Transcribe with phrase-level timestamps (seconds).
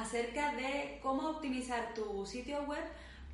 [0.00, 2.84] acerca de cómo optimizar tu sitio web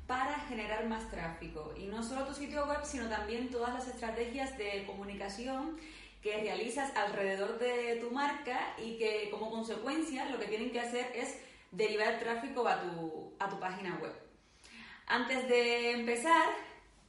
[0.07, 1.73] para generar más tráfico.
[1.77, 5.77] Y no solo tu sitio web, sino también todas las estrategias de comunicación
[6.21, 11.11] que realizas alrededor de tu marca y que como consecuencia lo que tienen que hacer
[11.15, 11.37] es
[11.71, 14.13] derivar tráfico a tu, a tu página web.
[15.07, 16.49] Antes de empezar,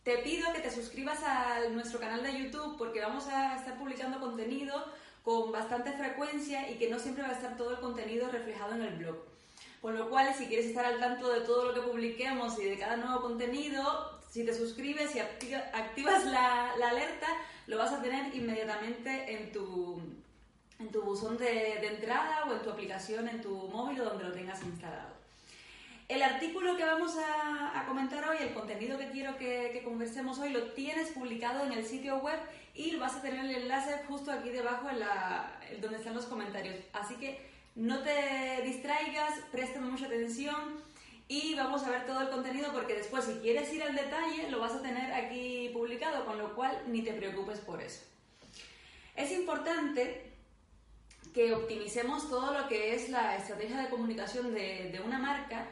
[0.02, 4.20] te pido que te suscribas a nuestro canal de YouTube porque vamos a estar publicando
[4.20, 8.74] contenido con bastante frecuencia y que no siempre va a estar todo el contenido reflejado
[8.74, 9.37] en el blog.
[9.80, 12.78] Con lo cual, si quieres estar al tanto de todo lo que publiquemos y de
[12.78, 17.28] cada nuevo contenido, si te suscribes y activas la, alerta,
[17.66, 20.00] lo vas a tener inmediatamente en tu,
[20.80, 24.32] en tu buzón de, entrada o en tu aplicación, en tu móvil o donde lo
[24.32, 25.16] tengas instalado.
[26.08, 30.50] El artículo que vamos a, comentar hoy, el contenido que quiero que, que, conversemos hoy,
[30.50, 32.38] lo tienes publicado en el sitio web
[32.74, 36.76] y vas a tener el enlace justo aquí debajo en la, donde están los comentarios.
[36.92, 40.82] Así que no te distraigas, préstame mucha atención
[41.28, 44.58] y vamos a ver todo el contenido porque después si quieres ir al detalle lo
[44.58, 48.02] vas a tener aquí publicado, con lo cual ni te preocupes por eso.
[49.14, 50.32] Es importante
[51.32, 55.68] que optimicemos todo lo que es la estrategia de comunicación de, de una marca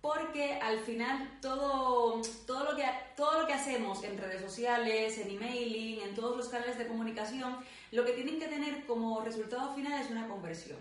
[0.00, 2.84] porque al final todo, todo, lo que,
[3.18, 7.58] todo lo que hacemos en redes sociales, en emailing, en todos los canales de comunicación,
[7.92, 10.78] lo que tienen que tener como resultado final es una conversión.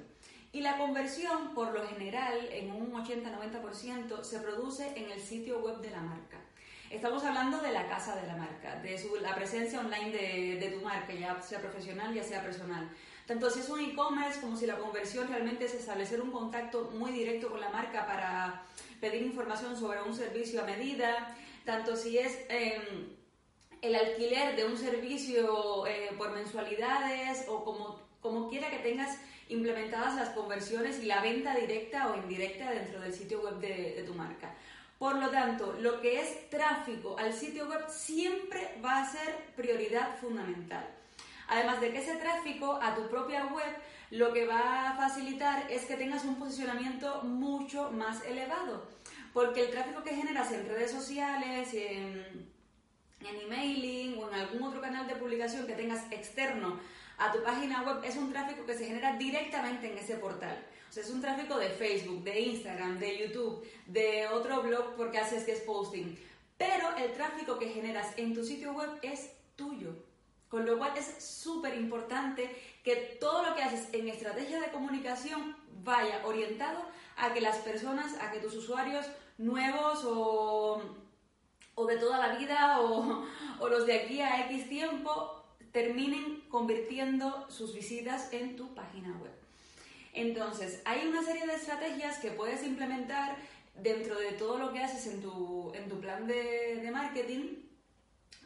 [0.52, 5.78] Y la conversión, por lo general, en un 80-90%, se produce en el sitio web
[5.78, 6.42] de la marca.
[6.90, 10.82] Estamos hablando de la casa de la marca, de la presencia online de, de, tu
[10.82, 12.90] marca, ya sea profesional, ya sea personal.
[13.28, 17.12] Tanto si es un e-commerce como si la conversión realmente es establecer un contacto muy
[17.12, 18.64] directo con la marca para
[19.00, 23.16] pedir información sobre un servicio a medida, tanto si es em,
[23.84, 29.16] el alquiler de un servicio eh, por mensualidades o como, como quiera que tengas
[29.50, 34.14] implementadas las conversiones y la venta directa o indirecta dentro del sitio web de, tu
[34.14, 34.54] marca.
[34.98, 40.18] Por lo tanto, lo que es tráfico al sitio web siempre va a ser prioridad
[40.18, 40.86] fundamental.
[41.48, 43.76] Además de que ese tráfico a tu propia web
[44.12, 48.88] lo que va a facilitar es que tengas un posicionamiento mucho más elevado,
[49.34, 52.50] porque el tráfico que generas en redes sociales, en,
[53.22, 56.80] en emailing o en algún otro canal de publicación que tengas externo
[57.18, 60.58] a tu página web es un tráfico que se genera directamente en ese portal.
[60.90, 65.20] O sea, es un tráfico de Facebook, de Instagram, de YouTube, de otro blog porque
[65.20, 66.18] haces es posting.
[66.58, 69.94] Pero el tráfico que generas en tu sitio web es tuyo.
[70.50, 72.50] Con lo cual es súper importante
[72.84, 76.82] que todo lo que haces en estrategia de comunicación vaya orientado
[77.18, 79.06] a que las personas, a que tus usuarios
[79.38, 80.82] nuevos o,
[81.80, 83.26] o de toda la vida o,
[83.70, 89.32] los de aquí a X tiempo terminen convirtiendo sus visitas en tu página web.
[90.14, 93.38] Entonces, hay una serie de estrategias que puedes implementar
[93.76, 97.60] dentro de todo lo que haces en tu, en tu plan de, de marketing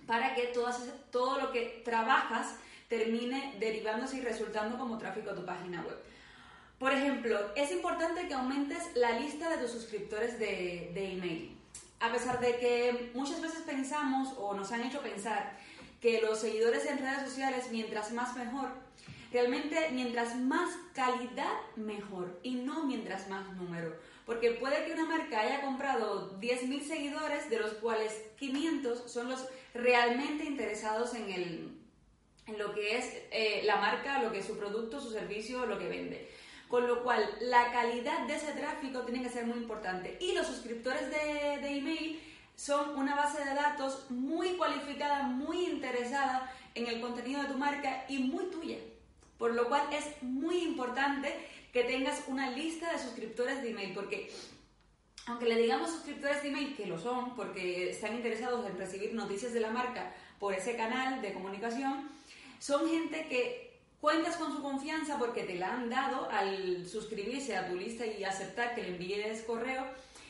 [0.06, 2.58] para que todas, todo lo que trabajas
[2.88, 5.98] termine derivándose y resultando como tráfico a tu página web.
[6.78, 11.53] Por ejemplo, es importante que aumentes la lista de tus suscriptores de, de email.
[12.04, 15.58] A pesar de que muchas veces pensamos o nos han hecho pensar
[16.02, 18.74] que los seguidores en redes sociales, mientras más mejor,
[19.32, 23.96] realmente mientras más calidad mejor y no mientras más número.
[24.26, 29.48] Porque puede que una marca haya comprado 10.000 seguidores, de los cuales 500 son los
[29.74, 31.72] realmente interesados en, el,
[32.48, 35.80] en lo que es eh, la marca, lo que es su producto, su servicio, lo
[35.80, 36.30] que vende.
[36.74, 40.18] Con lo cual, la calidad de ese tráfico tiene que ser muy importante.
[40.20, 42.20] Y los suscriptores de, de email
[42.56, 48.06] son una base de datos muy cualificada, muy interesada en el contenido de tu marca
[48.10, 48.78] y muy tuya.
[49.38, 54.32] Por lo cual es muy importante que tengas una lista de suscriptores de email, porque
[55.28, 59.54] aunque le digamos suscriptores de email, que lo son, porque están interesados en recibir noticias
[59.54, 62.10] de la marca por ese canal de comunicación,
[62.58, 63.73] son gente que
[64.04, 68.26] cuentas con su confianza porque te la han dado al suscribirse a tu lista y
[68.26, 69.82] aceptar que le envíes correo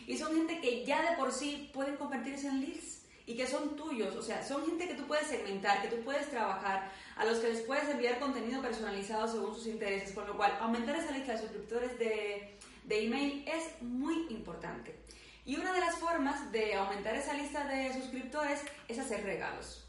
[0.05, 3.75] y son gente que ya de por sí pueden convertirse en leads y que son
[3.75, 7.39] tuyos, o sea, son gente que tú puedes segmentar, que tú puedes trabajar, a los
[7.39, 11.31] que les puedes enviar contenido personalizado según sus intereses, con lo cual aumentar esa lista
[11.31, 14.99] de suscriptores de, de email es muy importante.
[15.45, 19.83] Y una de las formas de aumentar esa lista de suscriptores es hacer regalos.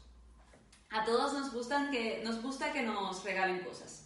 [0.95, 4.05] A todos nos, gustan que, nos gusta que nos regalen cosas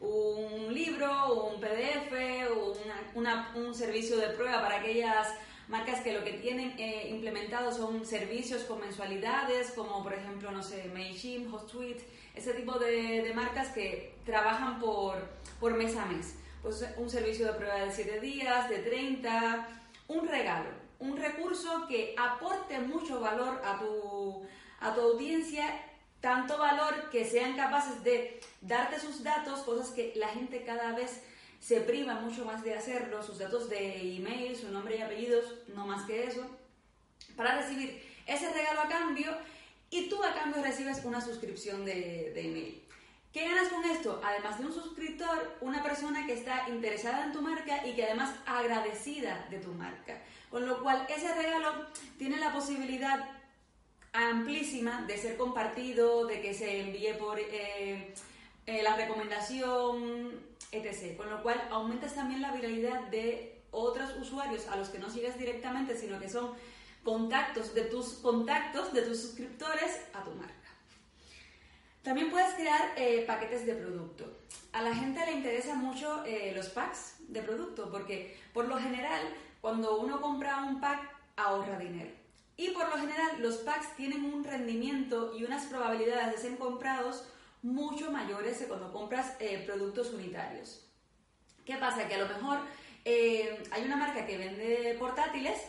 [0.00, 2.12] un libro, un PDF,
[3.54, 5.28] un servicio de prueba para aquellas
[5.68, 10.62] marcas que lo que tienen eh, implementado son servicios con mensualidades, como por ejemplo, no
[10.62, 12.04] sé, MailChimp, HostSuite,
[12.34, 15.16] ese tipo de, marcas que trabajan por,
[15.58, 16.36] por mes a mes.
[16.62, 19.68] pues, un servicio de prueba de 7 días, de 30,
[20.08, 24.42] un regalo, un recurso que aporte mucho valor a tu,
[24.80, 25.66] a tu audiencia,
[26.24, 31.20] tanto valor que sean capaces de darte sus datos, cosas que la gente cada vez
[31.60, 35.44] se priva mucho más de hacerlo, sus datos de email, su nombre y apellidos,
[35.74, 36.46] no más que eso,
[37.36, 39.36] para recibir ese regalo a cambio
[39.90, 42.82] y tú a cambio recibes una suscripción de, de email.
[43.30, 44.22] ¿Qué ganas con esto?
[44.24, 48.34] Además de un suscriptor, una persona que está interesada en tu marca y que además
[48.46, 50.22] agradecida de tu marca.
[50.48, 51.86] Con lo cual, ese regalo
[52.16, 53.28] tiene la posibilidad
[54.14, 58.14] amplísima de ser compartido, de que se envíe por eh,
[58.66, 60.32] eh, la recomendación,
[60.70, 61.16] etc.
[61.16, 65.36] Con lo cual, aumentas también la viralidad de otros usuarios a los que no sigues
[65.36, 66.52] directamente, sino que son
[67.02, 70.54] contactos de tus contactos, de tus suscriptores a tu marca.
[72.02, 74.38] También puedes crear eh, paquetes de producto.
[74.72, 76.22] A la gente le interesa mucho
[76.54, 79.22] los packs de producto porque por lo general
[79.60, 81.00] cuando uno compra un pack
[81.36, 82.23] ahorra dinero.
[82.56, 87.24] Y por lo general los packs tienen un rendimiento y unas probabilidades de ser comprados
[87.62, 90.86] mucho mayores que cuando compras eh, productos unitarios.
[91.64, 92.06] ¿Qué pasa?
[92.06, 92.58] Que a lo mejor
[93.06, 95.60] hay una marca que vende portátiles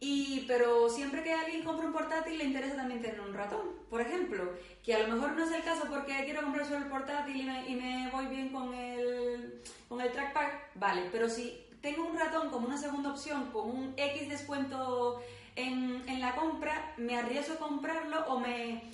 [0.00, 4.00] y, pero siempre que alguien compra un portátil le interesa también tener un ratón, por
[4.00, 4.52] ejemplo,
[4.84, 7.42] que a lo mejor no es el caso porque quiero comprar solo el portátil y
[7.42, 12.16] me, y me voy bien con el, con el trackpad, vale, pero si tengo un
[12.16, 15.20] ratón como una segunda opción, con un X descuento
[15.58, 18.90] en, la compra, me arriesgo a comprarlo o me,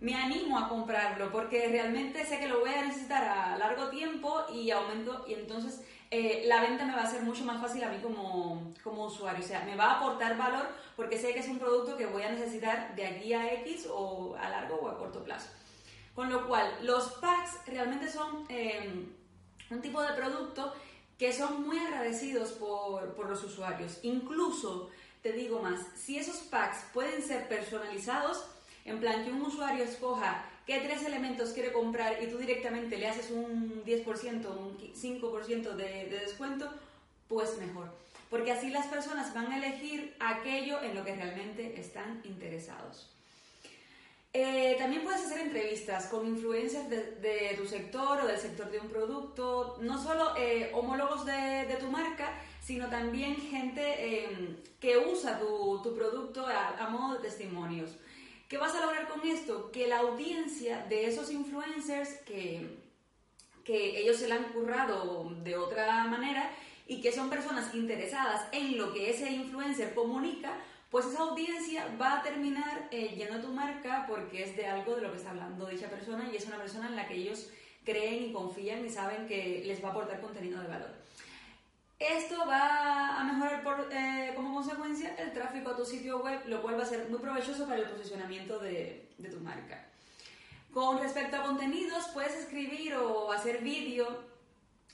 [0.00, 4.44] me animo a comprarlo porque realmente sé que lo voy a necesitar a largo tiempo
[4.52, 7.88] y aumento y entonces eh, la venta me va a ser mucho más fácil a
[7.88, 9.44] mí como, como, usuario.
[9.44, 12.22] O sea, me va a aportar valor porque sé que es un producto que voy
[12.22, 15.48] a necesitar de aquí a X o a largo o a corto plazo.
[16.14, 19.04] Con lo cual, los packs realmente son eh,
[19.70, 20.72] un tipo de producto
[21.18, 23.98] que son muy agradecidos por, por los usuarios.
[24.02, 24.90] Incluso,
[25.26, 28.44] te digo más, si esos packs pueden ser personalizados,
[28.84, 33.08] en plan que un usuario escoja qué tres elementos quiere comprar y tú directamente le
[33.08, 36.72] haces un 10%, un 5% de, de descuento,
[37.26, 37.90] pues mejor.
[38.30, 43.10] Porque así las personas van a elegir aquello en lo que realmente están interesados.
[44.38, 48.88] Eh, también puedes hacer entrevistas con influencers de, tu sector o del sector de un
[48.90, 55.80] producto, no solo eh, homólogos de, tu marca, sino también gente eh, que usa tu,
[55.84, 57.92] tu producto a, a, modo de testimonios.
[58.48, 59.70] ¿Qué vas a lograr con esto?
[59.70, 62.76] Que la audiencia de esos influencers que,
[63.62, 66.50] que ellos se la han currado de otra manera
[66.88, 70.58] y que son personas interesadas en lo que ese influencer comunica,
[70.90, 74.96] pues esa audiencia va a terminar eh, yendo a tu marca porque es de algo
[74.96, 77.48] de lo que está hablando dicha persona y es una persona en la que ellos
[77.84, 81.06] creen y confían y saben que les va a aportar contenido de valor.
[81.98, 86.78] Esto va a mejorar eh, como consecuencia el tráfico a tu sitio web, lo cual
[86.78, 89.86] va a ser muy provechoso para el posicionamiento de, de tu marca.
[90.74, 94.06] Con respecto a contenidos, puedes escribir o hacer vídeo.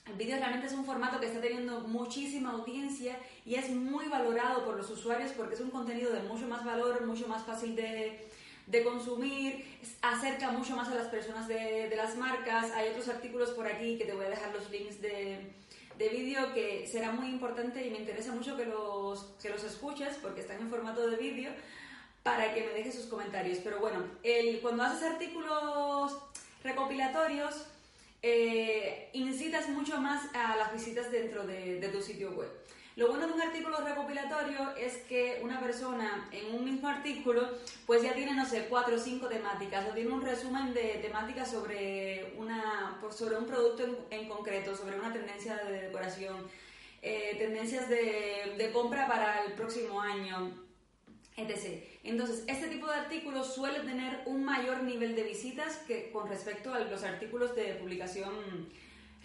[0.05, 4.63] El vídeo realmente es un formato que está teniendo muchísima audiencia y es muy valorado
[4.63, 8.29] por los usuarios porque es un contenido de mucho más valor, mucho más fácil de,
[8.67, 9.65] de consumir,
[10.01, 12.71] acerca mucho más a las personas de, de las marcas.
[12.71, 15.51] Hay otros artículos por aquí que te voy a dejar los links de,
[15.97, 20.17] de vídeo que será muy importante y me interesa mucho que los, que los escuches
[20.21, 21.51] porque están en formato de vídeo
[22.23, 23.59] para que me dejes sus comentarios.
[23.63, 26.17] Pero bueno, el, cuando haces artículos
[26.63, 27.65] recopilatorios,
[28.21, 32.49] eh, incitas mucho más a las visitas dentro de, de tu sitio web.
[32.95, 37.49] Lo bueno de un artículo recopilatorio es que una persona en un mismo artículo
[37.87, 41.49] pues ya tiene, no sé, cuatro o cinco temáticas o tiene un resumen de temáticas
[41.49, 46.47] sobre, una, sobre un producto en, concreto, sobre una tendencia de decoración,
[47.01, 50.51] eh, tendencias de, de compra para el próximo año,
[51.35, 51.83] etc.
[52.03, 56.71] Entonces, este tipo de artículos suele tener un mayor nivel de visitas que con respecto
[56.71, 58.35] a los artículos de publicación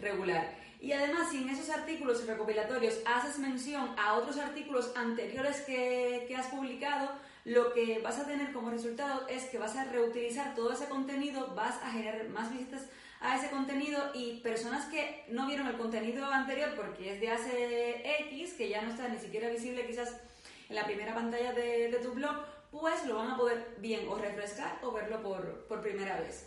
[0.01, 0.57] regular.
[0.81, 6.37] Y además, si en esos artículos recopilatorios haces mención a otros artículos anteriores que, que,
[6.37, 7.11] has publicado,
[7.45, 11.53] lo que vas a tener como resultado es que vas a reutilizar todo ese contenido,
[11.57, 12.83] vas a generar más visitas
[13.21, 18.21] a ese contenido y personas que no vieron el contenido anterior porque es de hace
[18.29, 20.21] X, que ya no está ni siquiera visible quizás
[20.69, 22.37] en la primera pantalla de, de tu blog,
[22.71, 26.47] pues lo van a poder bien o refrescar o verlo por, por primera vez.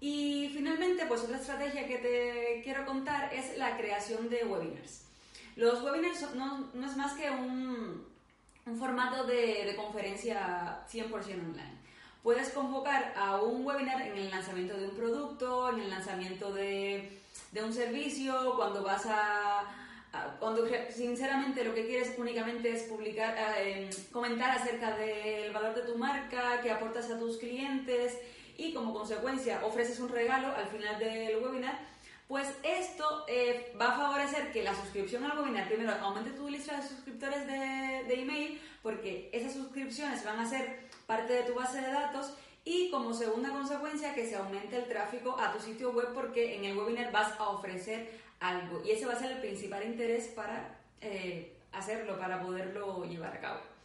[0.00, 5.04] Y finalmente, pues otra estrategia que te quiero contar es la creación de webinars.
[5.56, 8.06] Los webinars no, no es más que un,
[8.64, 11.78] un formato de, de, conferencia 100% online.
[12.22, 17.20] Puedes convocar a un webinar en el lanzamiento de un producto, en el lanzamiento de,
[17.50, 19.64] de un servicio, cuando vas a,
[20.38, 25.98] cuando sinceramente lo que quieres únicamente es publicar, eh, comentar acerca del valor de tu
[25.98, 28.16] marca, que aportas a tus clientes
[28.58, 31.78] y como consecuencia ofreces un regalo al final del webinar,
[32.26, 36.76] pues esto eh, va a favorecer que la suscripción al webinar primero aumente tu lista
[36.76, 41.90] de suscriptores de, email porque esas suscripciones van a ser parte de tu base de
[41.90, 42.34] datos
[42.64, 46.64] y como segunda consecuencia que se aumente el tráfico a tu sitio web porque en
[46.64, 48.10] el webinar vas a ofrecer
[48.40, 53.36] algo y ese va a ser el principal interés para eh, hacerlo, para poderlo llevar
[53.36, 53.77] a cabo.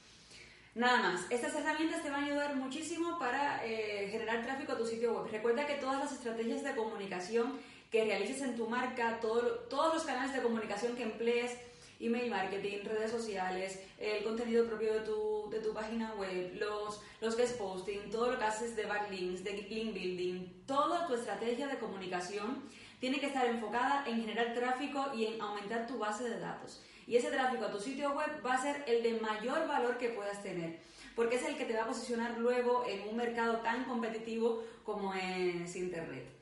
[0.76, 4.86] Nada más, estas herramientas te van a ayudar muchísimo para eh, generar tráfico a tu
[4.88, 5.32] sitio web.
[5.32, 7.60] Recuerda que todas las estrategias de comunicación
[7.92, 11.56] que realices en tu marca, todos los canales de comunicación que emplees,
[12.00, 17.38] email marketing, redes sociales, el contenido propio de tu, de tu página web, los, los
[17.38, 21.78] guest posting, todo lo que haces de backlinks, de link building, toda tu estrategia de
[21.78, 22.64] comunicación
[23.00, 26.82] tiene que estar enfocada en generar tráfico y en aumentar tu base de datos.
[27.08, 30.10] Y ese tráfico a tu sitio web va a ser el de mayor valor que
[30.10, 30.80] puedas tener,
[31.16, 35.14] porque es el que te va a posicionar luego en un mercado tan competitivo como
[35.14, 36.34] es Internet.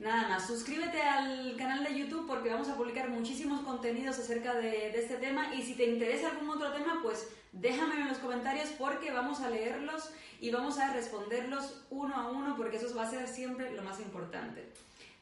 [0.00, 4.88] Nada más, suscríbete al canal de YouTube porque vamos a publicar muchísimos contenidos acerca de,
[4.98, 9.12] este tema y si te interesa algún otro tema, pues déjame en los comentarios porque
[9.12, 13.28] vamos a leerlos y vamos a responderlos uno a uno porque eso va a ser
[13.28, 14.68] siempre lo más importante.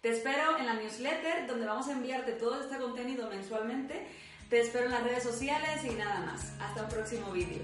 [0.00, 4.06] Te espero en la newsletter donde vamos a enviarte todo este contenido mensualmente.
[4.52, 6.52] Te espero en las redes sociales y nada más.
[6.60, 7.62] Hasta un próximo vídeo.